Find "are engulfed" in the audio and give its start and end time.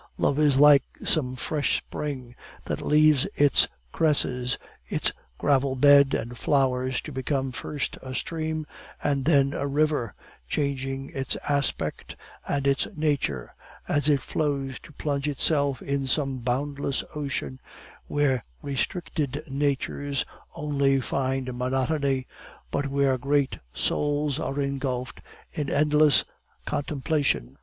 24.39-25.21